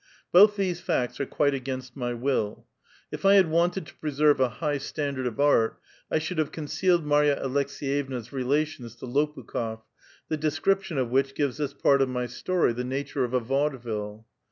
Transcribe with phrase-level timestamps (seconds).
[0.31, 2.65] Both these facts are quite against my will.
[3.11, 7.05] If I had wanted to preserve a high standard of art, 1 should have concealed
[7.05, 9.83] Marya Aleks<^yevna's relations to Lopukh6f,
[10.27, 14.25] the description of which gives this part of my story the nature of a vaudeville.